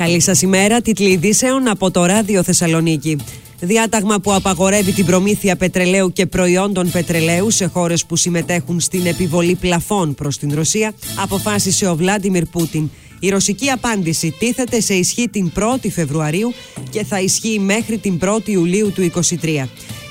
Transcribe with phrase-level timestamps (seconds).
[0.00, 3.18] Καλή σας ημέρα, τίτλοι ειδήσεων από το Ράδιο Θεσσαλονίκη.
[3.60, 9.54] Διάταγμα που απαγορεύει την προμήθεια πετρελαίου και προϊόντων πετρελαίου σε χώρες που συμμετέχουν στην επιβολή
[9.54, 10.92] πλαφών προς την Ρωσία,
[11.22, 12.90] αποφάσισε ο Βλάντιμιρ Πούτιν.
[13.18, 16.52] Η ρωσική απάντηση τίθεται σε ισχύ την 1η Φεβρουαρίου
[16.90, 19.10] και θα ισχύει μέχρι την 1η Ιουλίου του
[19.42, 19.66] 2023.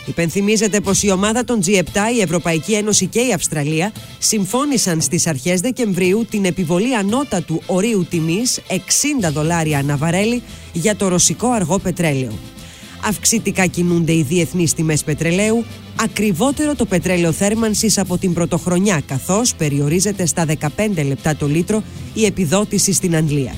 [0.10, 5.60] Υπενθυμίζεται πως η ομάδα των G7, η Ευρωπαϊκή Ένωση και η Αυστραλία συμφώνησαν στις αρχές
[5.60, 8.76] Δεκεμβρίου την επιβολή ανώτατου ορίου τιμής 60
[9.32, 10.42] δολάρια αναβαρέλι
[10.74, 12.32] για το ρωσικό αργό πετρέλαιο.
[13.06, 20.26] Αυξητικά κινούνται οι διεθνείς τιμές πετρελαίου, ακριβότερο το πετρέλαιο θέρμανσης από την πρωτοχρονιά, καθώς περιορίζεται
[20.26, 21.84] στα 15 λεπτά το λίτρο
[22.14, 23.54] η επιδότηση στην Αγγλία.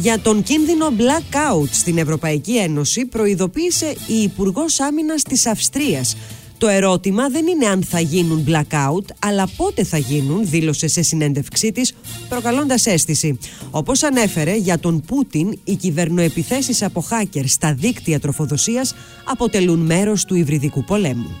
[0.00, 6.16] Για τον κίνδυνο blackout στην Ευρωπαϊκή Ένωση προειδοποίησε η Υπουργός Άμυνας της Αυστρίας.
[6.58, 11.72] Το ερώτημα δεν είναι αν θα γίνουν blackout, αλλά πότε θα γίνουν, δήλωσε σε συνέντευξή
[11.72, 11.94] της,
[12.28, 13.38] προκαλώντας αίσθηση.
[13.70, 20.34] Όπως ανέφερε, για τον Πούτιν, οι κυβερνοεπιθέσεις από hacker στα δίκτυα τροφοδοσίας αποτελούν μέρος του
[20.34, 21.40] υβριδικού πολέμου.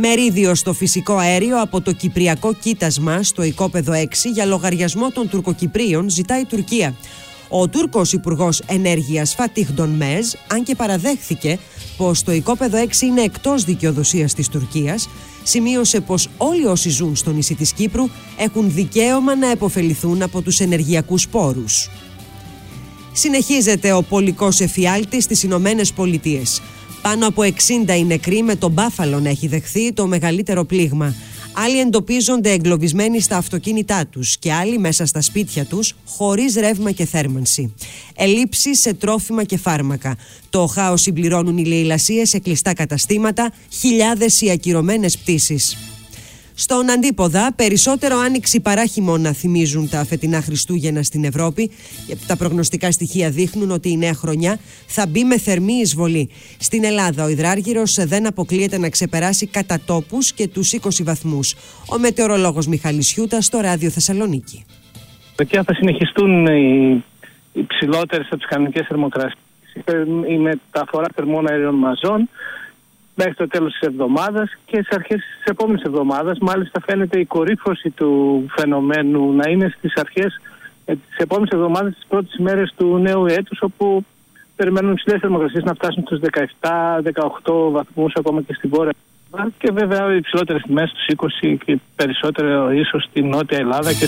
[0.00, 6.10] Μερίδιο στο φυσικό αέριο από το Κυπριακό κοίτασμα στο οικόπεδο 6 για λογαριασμό των Τουρκοκυπρίων
[6.10, 6.94] ζητάει η Τουρκία.
[7.48, 11.58] Ο Τούρκος Υπουργός Ενέργειας Φατίχ Μέζ, αν και παραδέχθηκε
[11.96, 15.08] πως το οικόπεδο 6 είναι εκτός δικαιοδοσίας της Τουρκίας,
[15.42, 20.60] σημείωσε πως όλοι όσοι ζουν στο νησί της Κύπρου έχουν δικαίωμα να επωφεληθούν από τους
[20.60, 21.90] ενεργειακούς πόρους.
[23.12, 26.62] Συνεχίζεται ο πολικός εφιάλτης στις Ηνωμένες Πολιτείες.
[27.02, 31.14] Πάνω από 60 οι νεκροί με τον Μπάφαλο να έχει δεχθεί το μεγαλύτερο πλήγμα.
[31.60, 37.04] Άλλοι εντοπίζονται εγκλωβισμένοι στα αυτοκίνητά τους και άλλοι μέσα στα σπίτια τους χωρίς ρεύμα και
[37.04, 37.74] θέρμανση.
[38.16, 40.16] Ελλείψεις σε τρόφιμα και φάρμακα.
[40.50, 45.76] Το χάος συμπληρώνουν οι λαιλασίες σε κλειστά καταστήματα, χιλιάδες οι ακυρωμένες πτήσεις.
[46.60, 51.70] Στον αντίποδα, περισσότερο άνοιξη παρά χειμώνα θυμίζουν τα φετινά Χριστούγεννα στην Ευρώπη.
[52.26, 56.30] Τα προγνωστικά στοιχεία δείχνουν ότι η νέα χρονιά θα μπει με θερμή εισβολή.
[56.58, 61.54] Στην Ελλάδα, ο υδράργυρος δεν αποκλείεται να ξεπεράσει κατά τόπους και τους 20 βαθμούς.
[61.94, 64.64] Ο μετεωρολόγος Μιχάλης Χιούτας στο ράδιο Θεσσαλονίκη.
[65.36, 67.04] Και θα συνεχιστούν οι,
[67.52, 69.42] οι ψηλότερες από τις κανονικές θερμοκρασίες.
[70.28, 72.28] Η μεταφορά θερμών αερίων μαζών
[73.20, 76.38] μέχρι το τέλος της εβδομάδας και σε αρχές της επόμενης εβδομάδας.
[76.38, 78.10] Μάλιστα φαίνεται η κορύφωση του
[78.56, 80.40] φαινομένου να είναι στις αρχές
[80.84, 84.04] ε, της επόμενης εβδομάδας, τις πρώτες μέρες του νέου έτους, όπου
[84.56, 86.20] περιμένουν ψηλές θερμοκρασίες να φτάσουν στους
[86.60, 88.92] 17-18 βαθμούς ακόμα και στην βόρεια
[89.58, 91.06] και βέβαια οι ψηλότερες τιμές στους
[91.42, 94.06] 20 και περισσότερο ίσως στην Νότια Ελλάδα και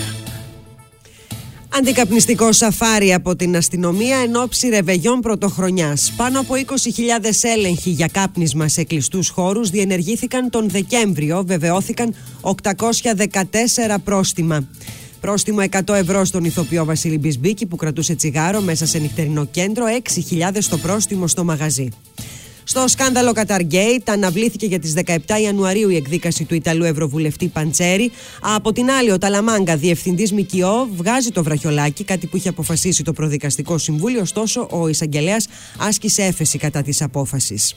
[1.72, 6.12] Αντικαπνιστικό σαφάρι από την αστυνομία εν ώψη ρεβεγιών πρωτοχρονιάς.
[6.16, 6.64] Πάνω από 20.000
[7.42, 11.42] έλεγχοι για κάπνισμα σε κλειστούς χώρους διενεργήθηκαν τον Δεκέμβριο.
[11.46, 12.54] Βεβαιώθηκαν 814
[14.04, 14.68] πρόστιμα.
[15.20, 19.84] Πρόστιμο 100 ευρώ στον ηθοποιό Βασίλη Μπισμπίκη που κρατούσε τσιγάρο μέσα σε νυχτερινό κέντρο,
[20.52, 21.88] 6.000 το πρόστιμο στο μαγαζί.
[22.64, 28.10] Στο σκάνδαλο Καταργέιτ αναβλήθηκε για τις 17 Ιανουαρίου η εκδίκαση του Ιταλού Ευρωβουλευτή Παντσέρη.
[28.40, 33.12] Από την άλλη, ο Ταλαμάγκα, διευθυντής ΜΚΟ, βγάζει το βραχιολάκι, κάτι που είχε αποφασίσει το
[33.12, 34.20] Προδικαστικό Συμβούλιο.
[34.20, 35.46] Ωστόσο, ο εισαγγελέας
[35.78, 37.74] άσκησε έφεση κατά της απόφασης.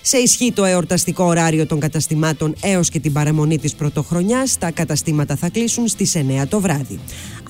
[0.00, 5.36] Σε ισχύ το εορταστικό ωράριο των καταστημάτων έως και την παραμονή της πρωτοχρονιάς, τα καταστήματα
[5.36, 6.98] θα κλείσουν στις 9 το βράδυ.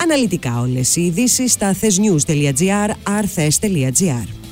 [0.03, 2.91] Αναλυτικά όλες οι ειδήσεις στα thesnews.gr,
[3.21, 4.48] arthes.gr.